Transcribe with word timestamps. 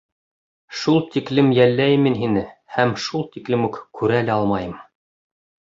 Шул 0.83 0.95
тиклем 1.15 1.51
йәлләйем 1.57 2.07
мин 2.09 2.17
һине, 2.23 2.43
һәм 2.79 2.95
шул 3.05 3.29
тиклем 3.37 3.71
үк 3.71 3.81
күрә 4.01 4.25
лә 4.33 4.41
алмайым! 4.41 4.77